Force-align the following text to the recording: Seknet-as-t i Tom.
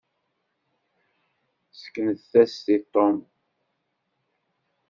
Seknet-as-t 1.79 2.65
i 2.75 2.77
Tom. 2.93 3.17